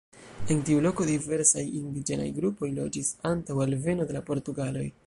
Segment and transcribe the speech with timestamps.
[0.53, 4.91] En tiu loko diversaj indiĝenaj grupoj loĝis antaŭ alveno de la portugaloj.